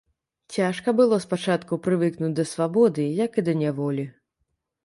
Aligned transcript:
Цяжка 0.53 0.93
было 0.99 1.19
спачатку 1.25 1.79
прывыкнуць 1.87 2.31
да 2.39 2.47
свабоды, 2.55 3.03
як 3.25 3.31
і 3.43 3.45
да 3.51 3.59
няволі. 3.63 4.09